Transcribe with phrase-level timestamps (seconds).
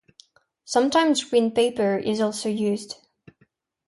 [0.65, 2.95] Sometimes green paper is also used.